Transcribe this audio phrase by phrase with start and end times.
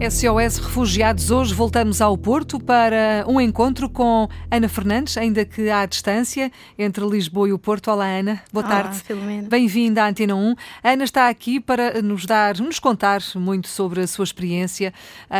[0.00, 5.84] SOS Refugiados, hoje voltamos ao Porto para um encontro com Ana Fernandes, ainda que à
[5.84, 7.90] distância, entre Lisboa e o Porto.
[7.90, 8.42] Olá, Ana.
[8.50, 9.02] Boa Olá, tarde.
[9.46, 10.54] Bem-vinda à Antena 1.
[10.82, 14.94] A Ana está aqui para nos dar, nos contar muito sobre a sua experiência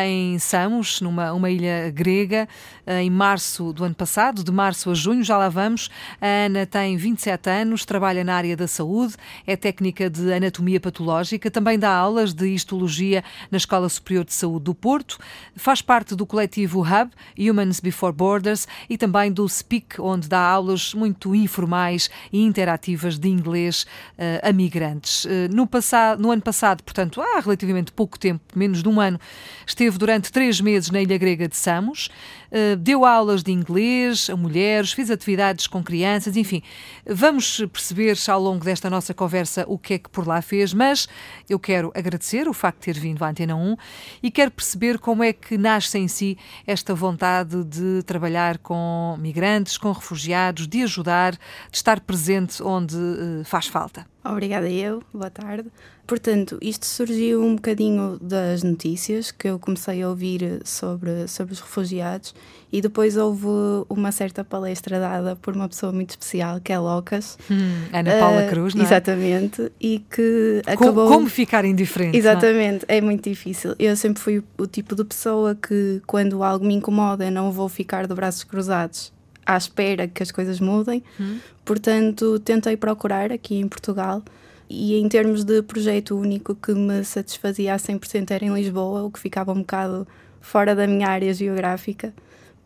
[0.05, 2.47] em Samos, numa uma ilha grega,
[2.87, 5.89] em março do ano passado, de março a junho, já lá vamos.
[6.21, 9.15] A Ana tem 27 anos, trabalha na área da saúde,
[9.47, 14.50] é técnica de anatomia patológica, também dá aulas de histologia na Escola Superior de Saúde
[14.59, 15.19] do Porto,
[15.55, 20.95] faz parte do coletivo Hub, Humans Before Borders, e também do Speak, onde dá aulas
[20.95, 23.83] muito informais e interativas de inglês
[24.19, 25.25] uh, a migrantes.
[25.25, 29.21] Uh, no, passado, no ano passado, portanto, há relativamente pouco tempo, menos de um ano,
[29.67, 32.09] esteve durante três meses na ilha grega de Samos,
[32.51, 36.63] uh, deu aulas de inglês a mulheres, fez atividades com crianças, enfim.
[37.07, 41.09] Vamos perceber ao longo desta nossa conversa o que é que por lá fez, mas
[41.49, 43.77] eu quero agradecer o facto de ter vindo à Antena 1
[44.23, 49.77] e quero perceber como é que nasce em si esta vontade de trabalhar com migrantes,
[49.77, 54.07] com refugiados, de ajudar, de estar presente onde uh, faz falta.
[54.25, 55.71] Obrigada eu, boa tarde.
[56.07, 61.61] Portanto, isto surgiu um bocadinho das notícias que eu comecei a ouvir sobre, sobre os
[61.61, 62.35] refugiados
[62.71, 63.47] e depois houve
[63.89, 67.39] uma certa palestra dada por uma pessoa muito especial, que é Locas.
[67.51, 68.87] Hum, Ana Paula uh, Cruz, não é?
[68.87, 69.73] Exatamente.
[69.81, 71.09] E que como, acabou...
[71.09, 72.19] Como ficar indiferente?
[72.19, 72.99] Exatamente, é?
[72.99, 73.01] é?
[73.01, 73.75] muito difícil.
[73.79, 78.07] Eu sempre fui o tipo de pessoa que quando algo me incomoda não vou ficar
[78.07, 79.13] de braços cruzados
[79.55, 81.03] à espera que as coisas mudem.
[81.19, 81.39] Hum.
[81.65, 84.23] Portanto, tentei procurar aqui em Portugal
[84.69, 89.11] e em termos de projeto único que me satisfazia a 100% era em Lisboa, o
[89.11, 90.07] que ficava um bocado
[90.41, 92.15] fora da minha área geográfica,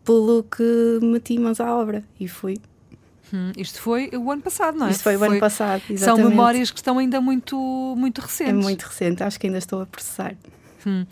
[0.04, 2.58] pelo que meti mãos à obra e fui.
[3.32, 4.90] Hum, isto foi o ano passado, não é?
[4.90, 5.28] Isto foi o foi...
[5.28, 6.22] ano passado, exatamente.
[6.22, 7.56] São memórias que estão ainda muito,
[7.96, 8.52] muito recentes.
[8.52, 10.36] É muito recente, acho que ainda estou a processar.
[10.86, 11.06] Hum.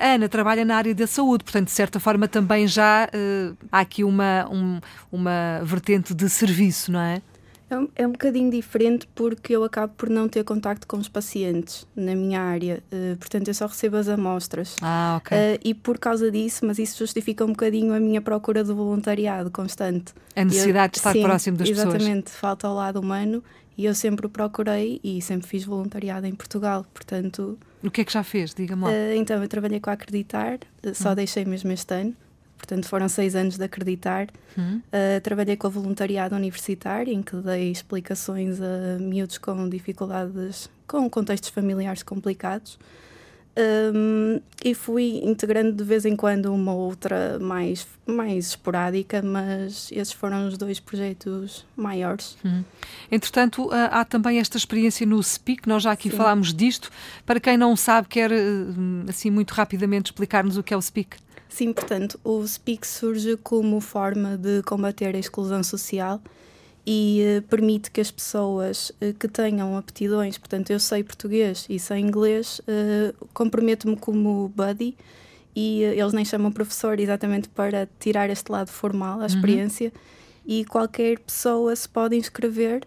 [0.00, 3.80] A Ana trabalha na área da saúde, portanto, de certa forma também já uh, há
[3.80, 7.22] aqui uma, um, uma vertente de serviço, não é?
[7.68, 11.08] É um, é um bocadinho diferente porque eu acabo por não ter contacto com os
[11.08, 14.76] pacientes na minha área, uh, portanto eu só recebo as amostras.
[14.80, 15.36] Ah, ok.
[15.36, 19.50] Uh, e por causa disso, mas isso justifica um bocadinho a minha procura de voluntariado
[19.50, 20.14] constante.
[20.36, 22.02] A necessidade eu, de estar sim, próximo das exatamente, pessoas.
[22.02, 23.42] Exatamente, falta ao lado humano
[23.76, 27.58] e eu sempre o procurei e sempre fiz voluntariado em Portugal, portanto...
[27.86, 28.52] O que é que já fez?
[28.52, 28.90] Diga-me lá.
[28.90, 30.58] Uh, então, eu trabalhei com a Acreditar,
[30.92, 31.14] só hum.
[31.14, 32.14] deixei mesmo este ano
[32.56, 34.26] portanto foram seis anos de acreditar.
[34.58, 41.08] Uh, trabalhei com o voluntariado universitário, em que dei explicações a miúdos com dificuldades, com
[41.08, 42.78] contextos familiares complicados.
[43.58, 50.12] Um, e fui integrando de vez em quando uma outra mais, mais esporádica, mas esses
[50.12, 52.36] foram os dois projetos maiores.
[52.44, 52.62] Hum.
[53.10, 56.16] Entretanto, há também esta experiência no SPIC, nós já aqui Sim.
[56.16, 56.90] falámos disto.
[57.24, 61.16] Para quem não sabe, quer hum, assim muito rapidamente explicar-nos o que é o SPIC?
[61.48, 66.20] Sim, portanto, o SPIC surge como forma de combater a exclusão social
[66.86, 71.80] e uh, permite que as pessoas uh, que tenham aptidões, portanto, eu sei português e
[71.80, 74.96] sei inglês, uh, comprometo-me como buddy
[75.54, 79.26] e eles nem chamam professor exatamente para tirar este lado formal, a uhum.
[79.26, 80.42] experiência, uhum.
[80.46, 82.82] e qualquer pessoa se pode inscrever.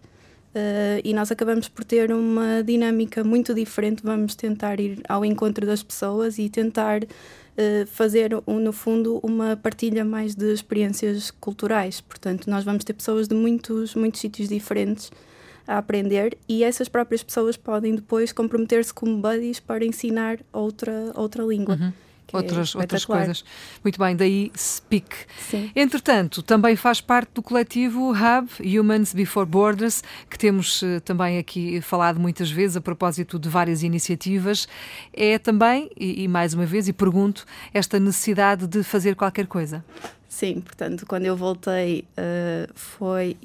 [1.03, 4.03] e nós acabamos por ter uma dinâmica muito diferente.
[4.03, 7.07] Vamos tentar ir ao encontro das pessoas e tentar eh,
[7.87, 12.01] fazer, no fundo, uma partilha mais de experiências culturais.
[12.01, 15.11] Portanto, nós vamos ter pessoas de muitos, muitos sítios diferentes
[15.67, 21.43] a aprender e essas próprias pessoas podem depois comprometer-se como buddies para ensinar outra, outra
[21.43, 21.75] língua.
[21.75, 23.43] Uhum outras, é outras coisas.
[23.83, 25.15] Muito bem, daí Speak.
[25.39, 25.71] Sim.
[25.75, 31.81] Entretanto, também faz parte do coletivo Hub Humans Before Borders, que temos uh, também aqui
[31.81, 34.67] falado muitas vezes a propósito de várias iniciativas.
[35.13, 39.83] É também, e, e mais uma vez, e pergunto, esta necessidade de fazer qualquer coisa.
[40.27, 43.35] Sim, portanto, quando eu voltei, uh, foi.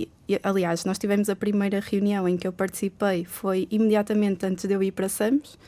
[0.43, 4.83] Aliás, nós tivemos a primeira reunião em que eu participei, foi imediatamente antes de eu
[4.83, 5.59] ir para Samos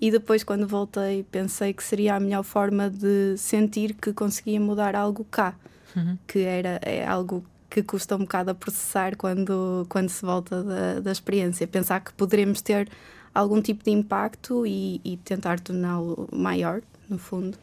[0.00, 4.96] e depois, quando voltei, pensei que seria a melhor forma de sentir que conseguia mudar
[4.96, 5.54] algo cá,
[5.94, 6.16] uhum.
[6.26, 11.00] que era é algo que custa um bocado a processar quando, quando se volta da,
[11.00, 11.66] da experiência.
[11.66, 12.88] Pensar que poderemos ter
[13.34, 17.56] algum tipo de impacto e, e tentar torná-lo maior, no fundo.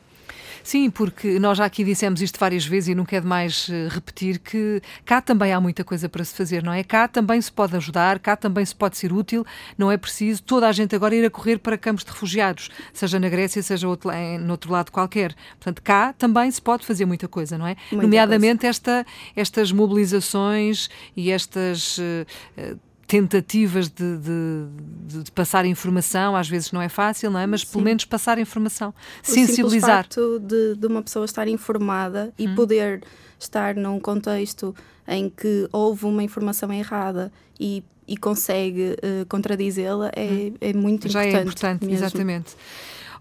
[0.64, 4.40] Sim, porque nós já aqui dissemos isto várias vezes e não quero mais eh, repetir
[4.40, 6.84] que cá também há muita coisa para se fazer, não é?
[6.84, 9.46] Cá também se pode ajudar, cá também se pode ser útil,
[9.78, 13.20] não é preciso toda a gente agora ir a correr para campos de refugiados, seja
[13.20, 15.34] na Grécia, seja outro, no outro lado qualquer.
[15.60, 17.76] Portanto, cá também se pode fazer muita coisa, não é?
[17.92, 21.98] Muita Nomeadamente esta, estas mobilizações e estas.
[21.98, 27.48] Uh, tentativas de, de, de, passar informação, às vezes não é fácil, não é?
[27.48, 27.68] Mas Sim.
[27.72, 28.94] pelo menos passar informação, o
[29.26, 29.90] sensibilizar.
[29.90, 32.56] O facto de, de uma pessoa estar informada e hum.
[32.56, 33.02] poder
[33.40, 34.76] estar num contexto
[35.08, 40.54] em que houve uma informação errada e, e consegue uh, contradizê-la é, hum.
[40.60, 41.32] é muito Já importante.
[41.32, 42.06] Já é importante, mesmo.
[42.06, 42.56] exatamente.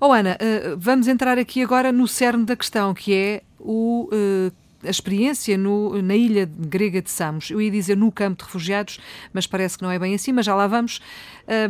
[0.00, 4.52] Oh Ana, uh, vamos entrar aqui agora no cerne da questão, que é o uh,
[4.86, 7.50] a experiência no, na ilha grega de Samos.
[7.50, 8.98] Eu ia dizer no campo de refugiados,
[9.32, 11.00] mas parece que não é bem assim, mas já lá vamos.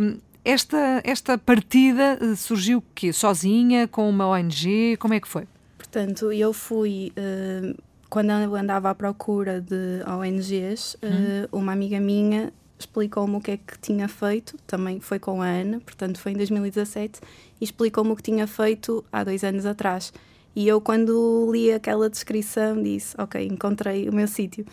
[0.01, 4.97] Um, esta, esta partida eh, surgiu que sozinha, com uma ONG?
[4.99, 5.49] Como é que foi?
[5.77, 7.13] Portanto, eu fui.
[7.17, 7.77] Uh,
[8.09, 13.57] quando eu andava à procura de ONGs, uh, uma amiga minha explicou-me o que é
[13.57, 17.21] que tinha feito, também foi com a Ana, portanto foi em 2017,
[17.61, 20.13] e explicou-me o que tinha feito há dois anos atrás.
[20.57, 24.65] E eu, quando li aquela descrição, disse: Ok, encontrei o meu sítio.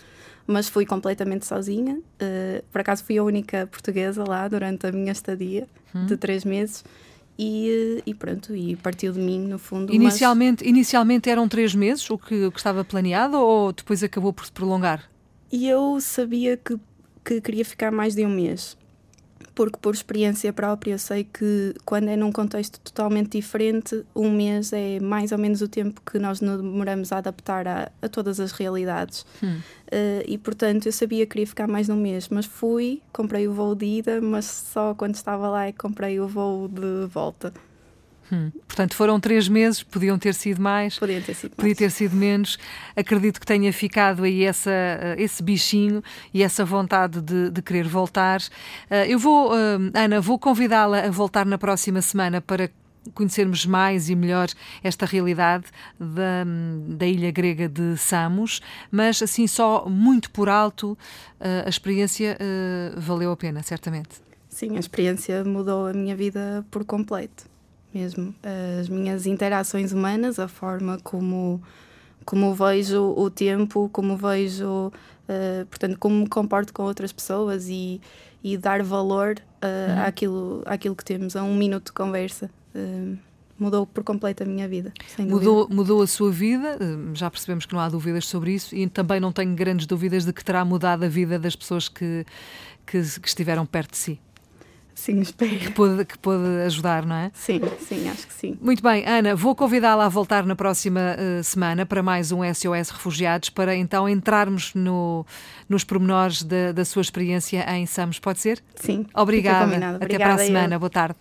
[0.48, 1.96] Mas fui completamente sozinha.
[1.96, 6.06] Uh, por acaso, fui a única portuguesa lá durante a minha estadia hum.
[6.06, 6.86] de três meses.
[7.38, 9.92] E, eh, e, pronto, e partiu de mim, no fundo.
[9.92, 10.70] Inicialmente, mas...
[10.70, 14.52] inicialmente eram três meses o que, o que estava planeado ou depois acabou por se
[14.52, 15.10] prolongar?
[15.52, 16.78] E eu sabia que,
[17.26, 18.78] que queria ficar mais de um mês
[19.56, 25.00] porque por experiência própria sei que quando é num contexto totalmente diferente, um mês é
[25.00, 29.26] mais ou menos o tempo que nós demoramos a adaptar a, a todas as realidades.
[29.42, 29.60] Hum.
[29.88, 33.48] Uh, e portanto eu sabia que queria ficar mais de um mês, mas fui, comprei
[33.48, 37.06] o voo de ida, mas só quando estava lá é que comprei o voo de
[37.08, 37.54] volta.
[38.32, 38.52] Hum.
[38.68, 42.58] Portanto, foram três meses, podiam ter sido mais, Podiam ter sido podia ter sido menos.
[42.96, 46.04] Acredito que tenha ficado aí essa, eh, esse bichinho
[46.34, 48.42] e essa vontade de, de querer voltar.
[48.90, 52.70] Eh, eu vou, eh, Ana, vou convidá-la a voltar na próxima semana para
[53.14, 54.48] conhecermos mais e melhor
[54.82, 55.66] esta realidade
[56.00, 56.46] da,
[56.88, 60.98] da ilha grega de Samos, mas assim só muito por alto
[61.38, 62.38] a experiência
[62.96, 64.22] valeu a pena, certamente.
[64.48, 67.52] Sim, a experiência mudou a minha vida por completo
[67.94, 68.34] mesmo.
[68.80, 71.62] As minhas interações humanas, a forma como,
[72.26, 78.02] como vejo o tempo, como vejo, uh, portanto, como me comporto com outras pessoas e,
[78.44, 80.06] e dar valor uh, uhum.
[80.06, 82.50] àquilo, àquilo que temos, a um minuto de conversa.
[82.76, 83.18] Uh,
[83.58, 84.92] mudou por completo a minha vida.
[85.20, 86.78] mudou, mudou a sua vida,
[87.14, 90.34] já percebemos que não há dúvidas sobre isso e também não tenho grandes dúvidas de
[90.34, 92.26] que terá mudado a vida das pessoas que,
[92.86, 94.20] que, que estiveram perto de si.
[94.96, 95.58] Sim, espero.
[95.58, 97.32] Que pode, que pode ajudar, não é?
[97.34, 98.58] Sim, sim, acho que sim.
[98.62, 102.90] Muito bem, Ana, vou convidá-la a voltar na próxima uh, semana para mais um SOS
[102.90, 105.26] Refugiados, para então entrarmos no,
[105.68, 108.20] nos pormenores da, da sua experiência em Samos.
[108.20, 108.64] Pode ser?
[108.76, 109.06] Sim.
[109.16, 109.98] Obrigada.
[110.00, 110.76] Até para a semana.
[110.76, 110.80] Eu.
[110.80, 111.16] Boa tarde.